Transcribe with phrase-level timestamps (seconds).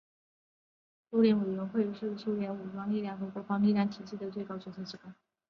[1.11, 3.71] 苏联国防委员会是苏联武装力量和国防体
[4.03, 5.15] 系的最高决策机关。